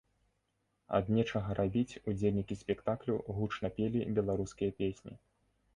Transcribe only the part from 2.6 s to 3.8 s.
спектаклю гучна